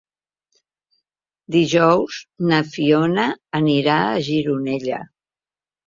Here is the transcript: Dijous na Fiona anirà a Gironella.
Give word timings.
Dijous 1.57 2.19
na 2.53 2.63
Fiona 2.73 3.29
anirà 3.63 4.03
a 4.11 4.21
Gironella. 4.33 5.07